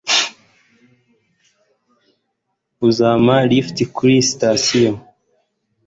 [2.87, 4.91] Uzampa lift kuri sitasiyo?